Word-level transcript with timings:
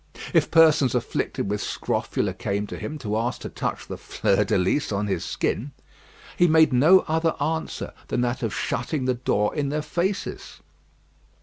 If 0.33 0.49
persons 0.49 0.95
afflicted 0.95 1.47
with 1.47 1.61
scrofula 1.61 2.33
came 2.33 2.65
to 2.65 2.79
him 2.79 2.97
to 2.97 3.15
ask 3.17 3.39
to 3.41 3.49
touch 3.49 3.85
the 3.85 3.97
fleur 3.99 4.43
de 4.43 4.57
lys 4.57 4.91
on 4.91 5.05
his 5.05 5.23
skin, 5.23 5.73
he 6.35 6.47
made 6.47 6.73
no 6.73 7.01
other 7.01 7.35
answer 7.39 7.93
than 8.07 8.21
that 8.21 8.41
of 8.41 8.51
shutting 8.51 9.05
the 9.05 9.13
door 9.13 9.53
in 9.53 9.69
their 9.69 9.83
faces. 9.83 10.61